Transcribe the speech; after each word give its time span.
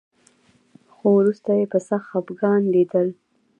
خو 0.93 1.05
وروسته 1.19 1.49
یې 1.59 1.65
په 1.71 1.79
سخت 1.87 2.07
خپګان 2.11 2.61
لیدل 2.73 3.07